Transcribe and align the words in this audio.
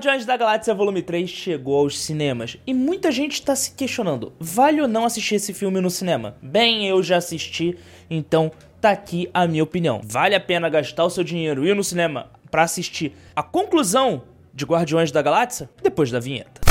Guardiões 0.00 0.24
da 0.24 0.34
Galáxia 0.34 0.72
Volume 0.72 1.02
3 1.02 1.28
chegou 1.28 1.76
aos 1.76 2.00
cinemas 2.00 2.56
e 2.66 2.72
muita 2.72 3.12
gente 3.12 3.34
está 3.34 3.54
se 3.54 3.72
questionando: 3.72 4.32
vale 4.40 4.80
ou 4.80 4.88
não 4.88 5.04
assistir 5.04 5.34
esse 5.34 5.52
filme 5.52 5.78
no 5.78 5.90
cinema? 5.90 6.36
Bem, 6.40 6.88
eu 6.88 7.02
já 7.02 7.18
assisti, 7.18 7.76
então 8.08 8.50
tá 8.80 8.92
aqui 8.92 9.28
a 9.34 9.46
minha 9.46 9.62
opinião. 9.62 10.00
Vale 10.02 10.34
a 10.34 10.40
pena 10.40 10.70
gastar 10.70 11.04
o 11.04 11.10
seu 11.10 11.22
dinheiro 11.22 11.66
e 11.66 11.68
ir 11.68 11.76
no 11.76 11.84
cinema 11.84 12.30
para 12.50 12.62
assistir 12.62 13.12
a 13.36 13.42
conclusão 13.42 14.22
de 14.54 14.64
Guardiões 14.64 15.12
da 15.12 15.20
Galáxia 15.20 15.68
depois 15.82 16.10
da 16.10 16.18
vinheta. 16.18 16.62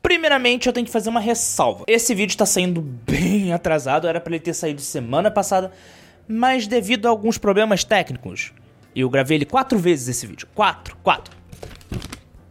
Primeiramente, 0.00 0.68
eu 0.68 0.72
tenho 0.72 0.86
que 0.86 0.92
fazer 0.92 1.08
uma 1.08 1.18
ressalva. 1.18 1.82
Esse 1.88 2.14
vídeo 2.14 2.34
está 2.34 2.46
saindo 2.46 2.80
bem 2.80 3.52
atrasado, 3.52 4.06
era 4.06 4.20
para 4.20 4.32
ele 4.32 4.44
ter 4.44 4.54
saído 4.54 4.80
semana 4.80 5.28
passada, 5.28 5.72
mas 6.28 6.68
devido 6.68 7.06
a 7.06 7.10
alguns 7.10 7.36
problemas 7.36 7.82
técnicos, 7.82 8.52
eu 9.00 9.10
gravei 9.10 9.36
ele 9.36 9.44
quatro 9.44 9.78
vezes 9.78 10.08
esse 10.08 10.26
vídeo. 10.26 10.48
Quatro, 10.54 10.96
quatro, 11.02 11.36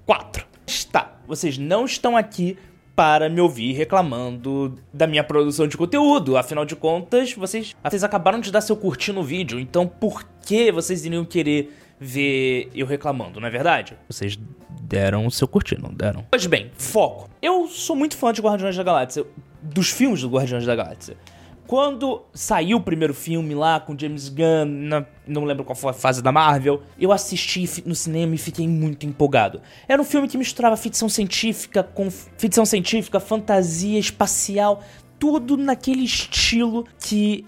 quatro. 0.06 0.46
Está. 0.66 1.18
Vocês 1.28 1.58
não 1.58 1.86
estão 1.86 2.16
aqui 2.16 2.58
para 2.96 3.30
me 3.30 3.40
ouvir 3.40 3.74
reclamando 3.74 4.76
da 4.92 5.06
minha 5.06 5.24
produção 5.24 5.68
de 5.68 5.78
conteúdo. 5.78 6.36
Afinal 6.36 6.66
de 6.66 6.76
contas, 6.76 7.34
vocês, 7.34 7.76
vocês 7.84 8.04
acabaram 8.04 8.40
de 8.40 8.52
dar 8.52 8.62
seu 8.62 8.76
curtir 8.76 9.14
no 9.14 9.24
vídeo, 9.24 9.60
então 9.60 9.88
por 9.88 10.24
que 10.44 10.72
vocês 10.72 11.06
iriam 11.06 11.24
querer 11.24 11.72
ver 12.00 12.72
eu 12.74 12.88
reclamando, 12.88 13.40
não 13.40 13.48
é 13.48 13.52
verdade? 13.52 13.96
Vocês 14.10 14.40
deram 14.82 15.28
o 15.28 15.32
seu 15.32 15.48
curtir, 15.48 15.80
não 15.80 15.94
deram? 15.94 16.26
Pois 16.32 16.46
bem, 16.48 16.72
foco. 16.76 17.30
Eu 17.40 17.68
sou 17.68 17.96
muito 17.96 18.18
fã 18.18 18.34
de 18.34 18.42
Guardiões 18.42 18.76
da 18.76 18.84
Galáxia, 18.84 19.26
dos 19.62 19.90
filmes 19.90 20.22
do 20.22 20.30
Guardiões 20.30 20.66
da 20.66 20.76
Galáxia. 20.76 21.18
Quando 21.68 22.24
saiu 22.34 22.78
o 22.78 22.82
primeiro 22.82 23.14
filme 23.14 23.54
lá 23.54 23.78
com 23.78 23.98
James 23.98 24.30
Gunn, 24.30 24.66
na, 24.66 25.06
não 25.28 25.44
lembro 25.44 25.66
qual 25.66 25.76
foi 25.76 25.92
a 25.92 25.94
fase 25.94 26.24
da 26.24 26.32
Marvel, 26.32 26.82
eu 26.98 27.12
assisti 27.12 27.84
no 27.86 27.94
cinema 27.94 28.34
e 28.36 28.38
fiquei 28.38 28.66
muito 28.66 29.06
empolgado. 29.06 29.62
Era 29.86 30.02
um 30.02 30.06
filme 30.06 30.30
que 30.30 30.38
misturava 30.38 30.78
ficção 30.78 31.10
científica 31.10 31.84
com 31.84 32.10
ficção 32.10 32.66
científica, 32.66 33.20
fantasia 33.20 34.00
espacial, 34.00 34.82
tudo 35.20 35.58
naquele 35.58 36.06
estilo 36.06 36.86
que 36.98 37.46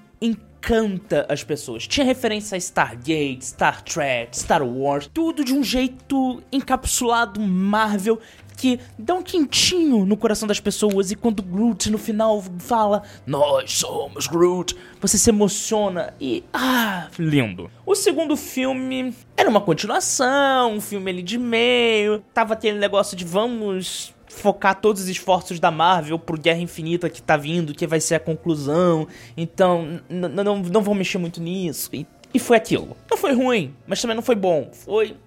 encanta 0.60 1.26
as 1.30 1.44
pessoas. 1.44 1.88
Tinha 1.88 2.06
referência 2.06 2.56
a 2.56 2.58
Stargate, 2.58 3.46
Star 3.46 3.82
Trek, 3.82 4.38
Star 4.38 4.62
Wars, 4.62 5.10
tudo 5.12 5.44
de 5.44 5.54
um 5.54 5.64
jeito 5.64 6.44
encapsulado 6.52 7.40
Marvel 7.40 8.20
que 8.58 8.78
dá 8.98 9.14
um 9.14 9.24
quentinho 9.24 10.06
no 10.06 10.18
coração 10.18 10.46
das 10.46 10.60
pessoas 10.60 11.12
e 11.12 11.16
quando 11.16 11.42
Groot 11.42 11.90
no 11.90 11.98
final 11.98 12.44
fala 12.60 13.04
Nós 13.26 13.72
somos 13.72 14.28
Groot, 14.28 14.76
você 15.00 15.18
se 15.18 15.30
emociona 15.30 16.14
e 16.20 16.44
ah, 16.52 17.08
lindo. 17.18 17.72
O 17.86 17.96
segundo 17.96 18.36
filme 18.36 19.16
era 19.38 19.50
uma 19.50 19.62
continuação, 19.62 20.74
um 20.74 20.82
filme 20.82 21.10
ali 21.10 21.24
de 21.24 21.38
meio, 21.38 22.22
tava 22.34 22.54
aquele 22.54 22.78
negócio 22.78 23.16
de 23.16 23.24
vamos 23.24 24.14
focar 24.30 24.80
todos 24.80 25.02
os 25.02 25.10
esforços 25.10 25.60
da 25.60 25.72
Marvel 25.72 26.18
pro 26.18 26.40
Guerra 26.40 26.60
Infinita 26.60 27.10
que 27.10 27.22
tá 27.22 27.36
vindo, 27.36 27.74
que 27.74 27.86
vai 27.86 28.00
ser 28.00 28.16
a 28.16 28.20
conclusão. 28.20 29.08
Então, 29.36 30.00
não, 30.10 30.60
não 30.60 30.82
vão 30.82 30.94
mexer 30.94 31.18
muito 31.18 31.42
nisso. 31.42 31.90
E, 31.94 32.08
e 32.34 32.40
foi 32.40 32.56
aquilo. 32.56 32.96
Não 33.10 33.18
foi 33.18 33.34
ruim, 33.34 33.74
mas 33.86 34.02
também 34.02 34.16
não 34.16 34.24
foi 34.24 34.36
bom. 34.36 34.70
Foi. 34.72 35.18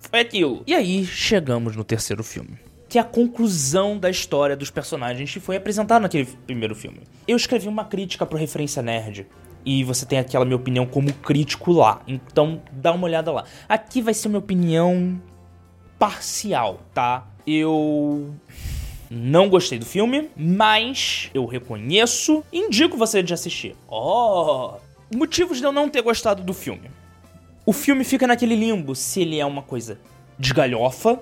Foi 0.00 0.20
aquilo. 0.20 0.62
E 0.66 0.74
aí 0.74 1.04
chegamos 1.04 1.76
no 1.76 1.84
terceiro 1.84 2.24
filme 2.24 2.58
que 2.88 2.98
é 2.98 3.00
a 3.00 3.04
conclusão 3.04 3.96
da 3.96 4.10
história 4.10 4.54
dos 4.54 4.70
personagens 4.70 5.32
que 5.32 5.40
foi 5.40 5.56
apresentado 5.56 6.02
naquele 6.02 6.26
primeiro 6.26 6.74
filme. 6.74 7.00
Eu 7.26 7.38
escrevi 7.38 7.66
uma 7.66 7.86
crítica 7.86 8.26
pro 8.26 8.36
Referência 8.36 8.82
Nerd. 8.82 9.26
E 9.64 9.82
você 9.82 10.04
tem 10.04 10.18
aquela 10.18 10.44
minha 10.44 10.56
opinião 10.56 10.84
como 10.84 11.10
crítico 11.10 11.72
lá. 11.72 12.02
Então 12.06 12.60
dá 12.70 12.92
uma 12.92 13.06
olhada 13.06 13.32
lá. 13.32 13.44
Aqui 13.66 14.02
vai 14.02 14.12
ser 14.12 14.28
minha 14.28 14.40
opinião 14.40 15.18
parcial, 15.98 16.80
tá? 16.92 17.26
Eu 17.46 18.34
não 19.10 19.48
gostei 19.48 19.78
do 19.78 19.84
filme, 19.84 20.30
mas 20.36 21.30
eu 21.34 21.44
reconheço 21.44 22.42
e 22.52 22.58
indico 22.58 22.96
você 22.96 23.22
de 23.22 23.34
assistir. 23.34 23.76
Oh! 23.88 24.74
Motivos 25.14 25.58
de 25.58 25.64
eu 25.64 25.72
não 25.72 25.88
ter 25.88 26.00
gostado 26.00 26.42
do 26.42 26.54
filme. 26.54 26.90
O 27.66 27.72
filme 27.72 28.04
fica 28.04 28.26
naquele 28.26 28.56
limbo 28.56 28.94
se 28.94 29.20
ele 29.20 29.38
é 29.38 29.44
uma 29.44 29.62
coisa 29.62 29.98
de 30.38 30.54
galhofa 30.54 31.20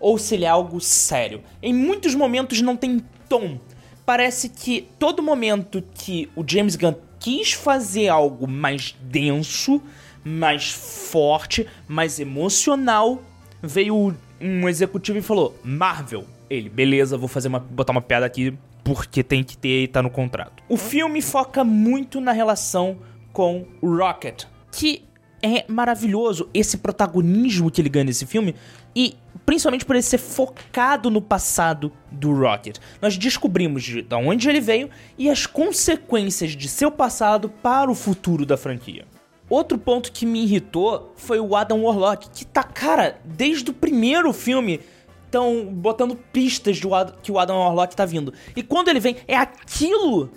ou 0.00 0.18
se 0.18 0.34
ele 0.34 0.44
é 0.44 0.48
algo 0.48 0.80
sério. 0.80 1.42
Em 1.62 1.74
muitos 1.74 2.14
momentos 2.14 2.60
não 2.60 2.76
tem 2.76 3.02
tom. 3.28 3.58
Parece 4.04 4.48
que 4.48 4.88
todo 4.98 5.22
momento 5.22 5.82
que 5.94 6.30
o 6.34 6.44
James 6.46 6.76
Gunn 6.76 6.94
quis 7.20 7.52
fazer 7.52 8.08
algo 8.08 8.48
mais 8.48 8.96
denso, 9.00 9.82
mais 10.24 10.70
forte, 10.70 11.66
mais 11.86 12.18
emocional, 12.18 13.22
veio 13.62 14.16
um 14.40 14.68
executivo 14.68 15.18
e 15.18 15.22
falou: 15.22 15.58
Marvel. 15.64 16.24
Ele, 16.48 16.68
beleza, 16.68 17.18
vou 17.18 17.28
fazer 17.28 17.48
uma, 17.48 17.58
botar 17.58 17.90
uma 17.90 18.00
piada 18.00 18.24
aqui 18.24 18.56
porque 18.84 19.24
tem 19.24 19.42
que 19.42 19.58
ter 19.58 19.82
e 19.82 19.88
tá 19.88 20.00
no 20.00 20.08
contrato. 20.08 20.62
O 20.68 20.76
filme 20.76 21.20
foca 21.20 21.64
muito 21.64 22.20
na 22.20 22.30
relação 22.30 22.98
com 23.32 23.66
o 23.82 23.96
Rocket, 23.96 24.44
que 24.70 25.02
é 25.42 25.64
maravilhoso 25.68 26.48
esse 26.54 26.78
protagonismo 26.78 27.70
que 27.70 27.80
ele 27.80 27.88
ganha 27.88 28.04
nesse 28.04 28.26
filme 28.26 28.54
e 28.94 29.16
principalmente 29.44 29.84
por 29.84 29.94
ele 29.94 30.02
ser 30.02 30.18
focado 30.18 31.10
no 31.10 31.20
passado 31.20 31.92
do 32.10 32.32
Rocket. 32.32 32.78
Nós 33.02 33.18
descobrimos 33.18 33.82
de, 33.82 34.02
de 34.02 34.14
onde 34.14 34.48
ele 34.48 34.60
veio 34.60 34.88
e 35.18 35.28
as 35.28 35.46
consequências 35.46 36.52
de 36.52 36.68
seu 36.68 36.90
passado 36.90 37.48
para 37.48 37.90
o 37.90 37.94
futuro 37.94 38.46
da 38.46 38.56
franquia. 38.56 39.04
Outro 39.48 39.78
ponto 39.78 40.10
que 40.10 40.26
me 40.26 40.42
irritou 40.42 41.12
foi 41.16 41.38
o 41.38 41.54
Adam 41.54 41.82
Warlock, 41.82 42.28
que 42.30 42.44
tá, 42.44 42.64
cara, 42.64 43.20
desde 43.24 43.70
o 43.70 43.74
primeiro 43.74 44.32
filme 44.32 44.80
estão 45.24 45.66
botando 45.66 46.16
pistas 46.16 46.76
de 46.76 46.86
que 47.22 47.30
o 47.30 47.38
Adam 47.38 47.58
Warlock 47.58 47.94
tá 47.94 48.04
vindo. 48.04 48.32
E 48.56 48.62
quando 48.62 48.88
ele 48.88 49.00
vem, 49.00 49.16
é 49.28 49.36
aquilo! 49.36 50.30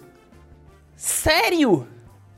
Sério! 0.95 1.87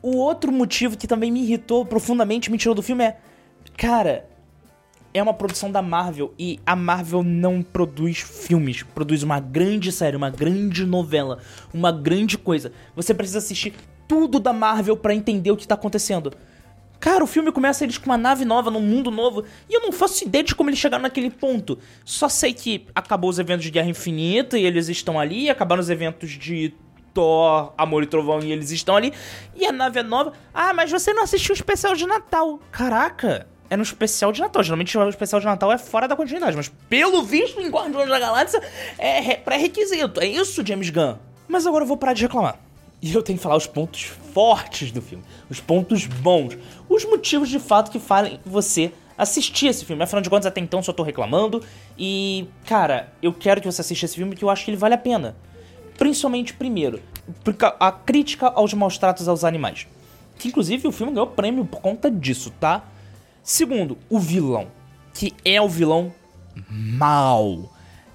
O 0.02 0.16
outro 0.18 0.52
motivo 0.52 0.98
que 0.98 1.08
também 1.08 1.32
me 1.32 1.42
irritou 1.42 1.86
profundamente, 1.86 2.50
me 2.50 2.58
tirou 2.58 2.74
do 2.74 2.82
filme 2.82 3.04
é. 3.04 3.18
Cara, 3.78 4.28
é 5.14 5.22
uma 5.22 5.34
produção 5.34 5.72
da 5.72 5.82
Marvel 5.82 6.34
e 6.40 6.60
a 6.66 6.76
Marvel 6.76 7.22
não 7.22 7.62
produz 7.62 8.20
filmes, 8.20 8.82
produz 8.82 9.24
uma 9.24 9.40
grande 9.40 9.92
série, 9.92 10.16
uma 10.16 10.30
grande 10.30 10.86
novela, 10.86 11.40
uma 11.74 11.92
grande 11.92 12.38
coisa. 12.38 12.72
Você 12.96 13.14
precisa 13.14 13.40
assistir 13.40 13.74
tudo 14.08 14.40
da 14.40 14.54
Marvel 14.54 14.96
para 14.98 15.14
entender 15.14 15.52
o 15.52 15.58
que 15.58 15.68
tá 15.68 15.76
acontecendo. 15.76 16.34
Cara, 17.02 17.24
o 17.24 17.28
filme 17.28 17.52
começa 17.52 17.84
eles 17.84 17.98
com 17.98 18.06
uma 18.06 18.18
nave 18.18 18.46
nova, 18.46 18.70
num 18.70 18.80
mundo 18.80 19.10
novo, 19.10 19.44
e 19.68 19.74
eu 19.74 19.82
não 19.82 19.92
faço 19.92 20.24
ideia 20.24 20.44
de 20.44 20.54
como 20.54 20.70
eles 20.70 20.80
chegaram 20.80 21.02
naquele 21.02 21.32
ponto. 21.32 21.80
Só 22.06 22.30
sei 22.30 22.54
que 22.54 22.86
acabou 22.94 23.28
os 23.28 23.40
eventos 23.40 23.64
de 23.64 23.72
Guerra 23.72 23.90
Infinita 23.90 24.56
e 24.56 24.64
eles 24.64 24.88
estão 24.88 25.20
ali, 25.20 25.50
acabaram 25.50 25.82
os 25.82 25.90
eventos 25.90 26.30
de 26.30 26.72
Thor, 27.12 27.74
Amor 27.76 28.04
e 28.04 28.06
Trovão 28.06 28.40
e 28.42 28.52
eles 28.52 28.70
estão 28.70 28.96
ali, 28.96 29.12
e 29.56 29.66
a 29.66 29.72
nave 29.72 30.00
é 30.00 30.04
nova. 30.04 30.34
Ah, 30.54 30.76
mas 30.76 30.92
você 30.92 31.12
não 31.12 31.24
assistiu 31.24 31.54
o 31.54 31.58
especial 31.58 31.96
de 31.96 32.06
Natal. 32.06 32.60
Caraca, 32.72 33.48
é 33.68 33.76
no 33.76 33.82
especial 33.82 34.32
de 34.32 34.40
Natal. 34.40 34.62
Geralmente 34.62 34.96
o 34.96 35.10
especial 35.10 35.40
de 35.40 35.48
Natal 35.48 35.72
é 35.72 35.80
fora 35.80 36.08
da 36.08 36.16
continuidade, 36.16 36.56
mas 36.56 36.72
pelo 36.88 37.24
visto 37.24 37.60
em 37.60 37.70
Guardiões 37.70 38.10
da 38.10 38.20
Galáxia 38.20 38.62
é 39.00 39.38
pré-requisito. 39.38 40.20
É 40.22 40.28
isso, 40.28 40.64
James 40.64 40.92
Gunn. 40.92 41.16
Mas 41.48 41.66
agora 41.66 41.84
eu 41.84 41.88
vou 41.88 41.98
parar 41.98 42.14
de 42.14 42.22
reclamar. 42.22 42.60
E 43.02 43.14
eu 43.14 43.24
tenho 43.24 43.38
que 43.38 43.44
falar 43.44 43.56
os 43.56 43.66
pontos 43.66 44.04
fortes 44.34 44.92
do 44.92 45.02
filme, 45.02 45.24
os 45.50 45.60
pontos 45.60 46.06
bons, 46.06 46.58
os 46.88 47.04
motivos 47.04 47.50
de 47.50 47.60
fato 47.60 47.90
que 47.90 48.00
fazem 48.00 48.40
você 48.46 48.92
assistir 49.18 49.68
esse 49.68 49.86
filme. 49.86 50.04
Afinal 50.04 50.22
de 50.22 50.30
contas, 50.30 50.46
até 50.46 50.62
então 50.62 50.82
só 50.84 50.94
tô 50.94 51.04
reclamando. 51.04 51.64
E, 51.98 52.48
cara, 52.66 53.12
eu 53.22 53.34
quero 53.34 53.60
que 53.60 53.72
você 53.72 53.82
assista 53.82 54.06
esse 54.06 54.16
filme 54.16 54.32
porque 54.32 54.44
eu 54.44 54.50
acho 54.50 54.66
que 54.66 54.72
ele 54.72 54.78
vale 54.78 54.94
a 54.94 55.00
pena. 55.00 55.36
Principalmente, 55.98 56.54
primeiro, 56.54 57.02
a 57.80 57.92
crítica 57.92 58.48
aos 58.48 58.74
maus 58.74 58.98
tratos 58.98 59.28
aos 59.28 59.44
animais. 59.44 59.88
Que 60.38 60.48
inclusive 60.48 60.88
o 60.88 60.92
filme 60.92 61.14
ganhou 61.14 61.28
prêmio 61.28 61.66
por 61.66 61.82
conta 61.82 62.10
disso, 62.10 62.52
tá? 62.60 62.84
Segundo, 63.44 63.98
o 64.10 64.20
vilão. 64.20 64.68
Que 65.14 65.34
é 65.46 65.62
o 65.62 65.70
vilão 65.70 66.14
mal. 66.70 67.72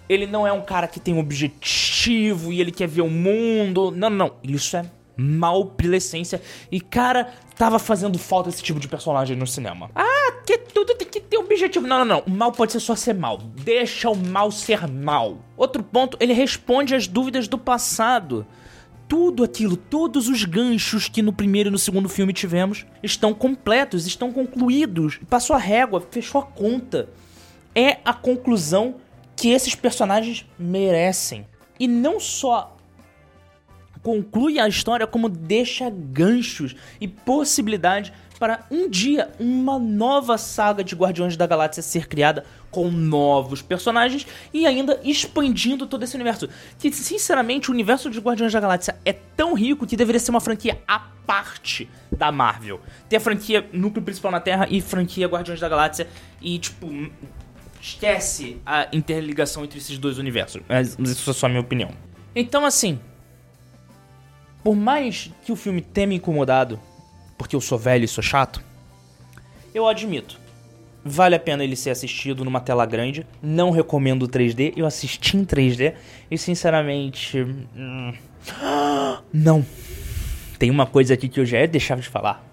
Ele 0.08 0.26
não 0.26 0.46
é 0.46 0.52
um 0.52 0.62
cara 0.62 0.86
que 0.86 1.00
tem 1.00 1.14
um 1.14 1.18
objetivo 1.18 2.52
e 2.52 2.60
ele 2.60 2.70
quer 2.70 2.88
ver 2.88 3.02
o 3.02 3.10
mundo. 3.10 3.90
Não, 3.90 4.10
não, 4.10 4.16
não. 4.16 4.32
Isso 4.42 4.76
é 4.76 4.84
mal 5.16 5.66
pela 5.66 5.96
essência. 5.96 6.40
E, 6.70 6.80
cara, 6.80 7.32
tava 7.56 7.78
fazendo 7.78 8.18
falta 8.18 8.48
esse 8.48 8.62
tipo 8.62 8.78
de 8.78 8.86
personagem 8.86 9.36
no 9.36 9.46
cinema. 9.46 9.90
Ah, 9.94 10.32
que 10.44 10.58
tudo 10.58 10.94
tem 10.94 11.08
que 11.08 11.20
ter 11.20 11.38
objetivo. 11.38 11.86
Não, 11.86 11.98
não, 11.98 12.04
não. 12.04 12.22
O 12.26 12.30
mal 12.30 12.52
pode 12.52 12.72
ser 12.72 12.80
só 12.80 12.94
ser 12.94 13.14
mal. 13.14 13.38
Deixa 13.38 14.10
o 14.10 14.16
mal 14.16 14.50
ser 14.50 14.86
mal. 14.86 15.38
Outro 15.56 15.82
ponto, 15.82 16.16
ele 16.20 16.32
responde 16.32 16.94
às 16.94 17.08
dúvidas 17.08 17.48
do 17.48 17.58
passado 17.58 18.46
tudo 19.08 19.44
aquilo, 19.44 19.76
todos 19.76 20.28
os 20.28 20.44
ganchos 20.44 21.08
que 21.08 21.22
no 21.22 21.32
primeiro 21.32 21.68
e 21.68 21.72
no 21.72 21.78
segundo 21.78 22.08
filme 22.08 22.32
tivemos 22.32 22.84
estão 23.02 23.32
completos, 23.32 24.06
estão 24.06 24.32
concluídos. 24.32 25.20
Passou 25.30 25.54
a 25.54 25.58
régua, 25.58 26.04
fechou 26.10 26.40
a 26.40 26.44
conta. 26.44 27.08
É 27.74 27.98
a 28.04 28.12
conclusão 28.12 28.96
que 29.36 29.50
esses 29.50 29.74
personagens 29.74 30.46
merecem. 30.58 31.46
E 31.78 31.86
não 31.86 32.18
só 32.18 32.74
conclui 34.02 34.58
a 34.58 34.68
história, 34.68 35.06
como 35.06 35.28
deixa 35.28 35.90
ganchos 35.90 36.74
e 37.00 37.06
possibilidade 37.06 38.12
para 38.38 38.64
um 38.70 38.88
dia 38.88 39.30
uma 39.40 39.78
nova 39.78 40.38
saga 40.38 40.84
de 40.84 40.94
Guardiões 40.94 41.36
da 41.36 41.46
Galáxia 41.46 41.82
ser 41.82 42.06
criada 42.06 42.44
com 42.70 42.90
novos 42.90 43.62
personagens 43.62 44.26
e 44.52 44.66
ainda 44.66 45.00
expandindo 45.02 45.86
todo 45.86 46.02
esse 46.04 46.14
universo. 46.14 46.48
Que, 46.78 46.92
sinceramente, 46.92 47.70
o 47.70 47.74
universo 47.74 48.10
de 48.10 48.20
Guardiões 48.20 48.52
da 48.52 48.60
Galáxia 48.60 48.96
é 49.04 49.12
tão 49.12 49.54
rico 49.54 49.86
que 49.86 49.96
deveria 49.96 50.20
ser 50.20 50.30
uma 50.30 50.40
franquia 50.40 50.80
à 50.86 50.98
parte 51.26 51.88
da 52.12 52.30
Marvel. 52.30 52.80
Ter 53.08 53.16
a 53.16 53.20
franquia 53.20 53.68
Núcleo 53.72 54.04
Principal 54.04 54.30
na 54.30 54.40
Terra 54.40 54.66
e 54.70 54.80
franquia 54.80 55.26
Guardiões 55.26 55.58
da 55.58 55.68
Galáxia 55.68 56.06
e, 56.40 56.58
tipo, 56.58 56.86
esquece 57.86 58.58
a 58.66 58.88
interligação 58.92 59.64
entre 59.64 59.78
esses 59.78 59.96
dois 59.96 60.18
universos. 60.18 60.60
Mas 60.68 60.98
isso 60.98 61.30
é 61.30 61.32
só 61.32 61.46
a 61.46 61.48
minha 61.48 61.60
opinião. 61.60 61.90
Então, 62.34 62.64
assim, 62.64 62.98
por 64.64 64.74
mais 64.74 65.30
que 65.44 65.52
o 65.52 65.56
filme 65.56 65.80
tenha 65.80 66.08
me 66.08 66.16
incomodado, 66.16 66.80
porque 67.38 67.54
eu 67.54 67.60
sou 67.60 67.78
velho 67.78 68.04
e 68.04 68.08
sou 68.08 68.22
chato, 68.22 68.60
eu 69.72 69.86
admito. 69.86 70.40
Vale 71.04 71.36
a 71.36 71.38
pena 71.38 71.62
ele 71.62 71.76
ser 71.76 71.90
assistido 71.90 72.44
numa 72.44 72.60
tela 72.60 72.84
grande. 72.84 73.24
Não 73.40 73.70
recomendo 73.70 74.28
3D. 74.28 74.72
Eu 74.76 74.86
assisti 74.86 75.36
em 75.36 75.44
3D 75.44 75.94
e, 76.28 76.36
sinceramente. 76.36 77.38
Hum, 77.76 78.12
não. 79.32 79.64
Tem 80.58 80.68
uma 80.68 80.84
coisa 80.84 81.14
aqui 81.14 81.28
que 81.28 81.38
eu 81.38 81.46
já 81.46 81.60
ia 81.60 81.68
deixar 81.68 81.96
de 81.96 82.08
falar. 82.08 82.44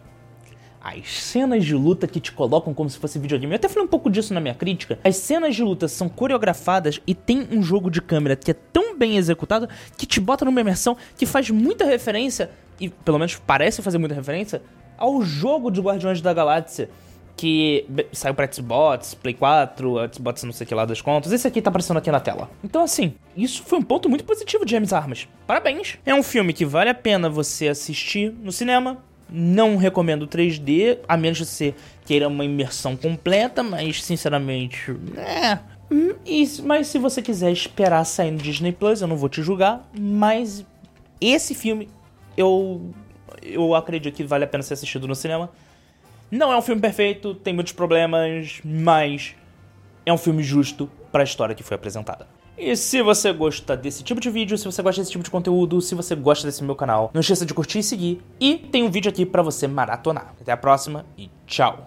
As 0.83 1.07
cenas 1.07 1.63
de 1.63 1.74
luta 1.74 2.06
que 2.06 2.19
te 2.19 2.33
colocam 2.33 2.74
como 2.74 2.89
se 2.89 2.97
fosse 2.97 3.18
videogame. 3.18 3.53
Eu 3.53 3.56
até 3.56 3.69
falei 3.69 3.85
um 3.85 3.89
pouco 3.89 4.09
disso 4.09 4.33
na 4.33 4.41
minha 4.41 4.53
crítica. 4.53 5.00
As 5.01 5.15
cenas 5.15 5.56
de 5.56 5.63
luta 5.63 5.88
são 5.88 6.09
coreografadas 6.09 7.00
e 7.07 7.15
tem 7.15 7.47
um 7.51 7.63
jogo 7.63 7.89
de 7.89 8.01
câmera 8.01 8.35
que 8.35 8.51
é 8.51 8.53
tão 8.53 8.97
bem 8.97 9.15
executado 9.15 9.69
que 9.97 10.06
te 10.06 10.19
bota 10.19 10.44
numa 10.44 10.59
imersão 10.59 10.97
que 11.15 11.25
faz 11.25 11.50
muita 11.50 11.85
referência, 11.85 12.51
e 12.80 12.89
pelo 12.89 13.18
menos 13.18 13.35
parece 13.35 13.81
fazer 13.81 13.97
muita 13.97 14.13
referência, 14.13 14.62
ao 14.97 15.21
jogo 15.21 15.71
de 15.71 15.80
Guardiões 15.80 16.21
da 16.21 16.33
Galáxia 16.33 16.89
que 17.35 17.85
saiu 18.12 18.33
pra 18.33 18.51
Xbox, 18.51 19.15
Play 19.15 19.33
4, 19.33 20.13
Xbox 20.13 20.44
não 20.44 20.53
sei 20.53 20.68
que 20.68 20.75
lá 20.75 20.85
das 20.85 21.01
contas. 21.01 21.31
Esse 21.31 21.47
aqui 21.47 21.62
tá 21.62 21.69
aparecendo 21.69 21.97
aqui 21.97 22.12
na 22.12 22.19
tela. 22.19 22.50
Então, 22.63 22.83
assim, 22.83 23.15
isso 23.35 23.63
foi 23.63 23.80
um 23.80 23.81
ponto 23.81 24.07
muito 24.07 24.24
positivo 24.24 24.65
de 24.65 24.71
James 24.71 24.94
Armas. 24.94 25.27
Parabéns! 25.47 25.97
É 26.06 26.13
um 26.13 26.24
filme 26.24 26.53
que 26.53 26.65
vale 26.65 26.89
a 26.89 26.94
pena 26.94 27.30
você 27.30 27.68
assistir 27.68 28.31
no 28.41 28.51
cinema. 28.51 28.97
Não 29.35 29.77
recomendo 29.77 30.27
3D, 30.27 31.00
a 31.07 31.18
menos 31.18 31.39
que 31.39 31.45
você 31.45 31.74
queira 32.06 32.27
uma 32.27 32.45
imersão 32.45 32.95
completa, 32.95 33.63
mas 33.63 34.03
sinceramente, 34.03 34.95
é. 35.18 35.57
Isso, 36.25 36.65
mas 36.65 36.88
se 36.88 37.00
você 37.00 37.21
quiser 37.21 37.51
esperar 37.51 38.03
sair 38.06 38.31
no 38.31 38.38
Disney 38.38 38.71
Plus, 38.71 39.01
eu 39.01 39.07
não 39.07 39.18
vou 39.18 39.30
te 39.30 39.41
julgar. 39.41 39.89
Mas 40.00 40.65
esse 41.19 41.53
filme 41.53 41.89
eu 42.38 42.94
eu 43.41 43.75
acredito 43.75 44.15
que 44.15 44.24
vale 44.24 44.45
a 44.45 44.47
pena 44.47 44.63
ser 44.63 44.74
assistido 44.74 45.07
no 45.07 45.15
cinema. 45.15 45.50
Não 46.31 46.51
é 46.51 46.57
um 46.57 46.62
filme 46.62 46.81
perfeito, 46.81 47.35
tem 47.35 47.53
muitos 47.53 47.74
problemas, 47.74 48.59
mas 48.63 49.35
é 50.06 50.13
um 50.13 50.18
filme 50.18 50.41
justo 50.41 50.89
para 51.12 51.21
a 51.21 51.24
história 51.24 51.53
que 51.53 51.63
foi 51.63 51.75
apresentada. 51.75 52.27
E 52.57 52.75
se 52.75 53.01
você 53.01 53.33
gosta 53.33 53.75
desse 53.75 54.03
tipo 54.03 54.21
de 54.21 54.29
vídeo, 54.29 54.57
se 54.57 54.65
você 54.65 54.81
gosta 54.81 55.01
desse 55.01 55.11
tipo 55.11 55.23
de 55.23 55.31
conteúdo, 55.31 55.81
se 55.81 55.95
você 55.95 56.15
gosta 56.15 56.47
desse 56.47 56.63
meu 56.63 56.75
canal, 56.75 57.09
não 57.13 57.21
esqueça 57.21 57.45
de 57.45 57.53
curtir 57.53 57.79
e 57.79 57.83
seguir. 57.83 58.21
E 58.39 58.57
tem 58.57 58.83
um 58.83 58.91
vídeo 58.91 59.09
aqui 59.09 59.25
para 59.25 59.41
você 59.41 59.67
maratonar. 59.67 60.33
Até 60.39 60.51
a 60.51 60.57
próxima 60.57 61.05
e 61.17 61.29
tchau! 61.47 61.79